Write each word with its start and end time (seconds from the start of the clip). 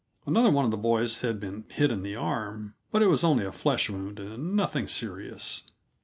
Another 0.25 0.49
one 0.49 0.65
of 0.65 0.71
the 0.71 0.77
boys 0.77 1.21
had 1.21 1.39
been 1.39 1.63
hit 1.69 1.91
in 1.91 2.01
the 2.01 2.15
arm, 2.15 2.73
but 2.91 3.03
it 3.03 3.05
was 3.05 3.23
only 3.23 3.45
a 3.45 3.51
flesh 3.51 3.87
wound 3.87 4.17
and 4.19 4.55
nothing 4.55 4.87
serious. 4.87 5.61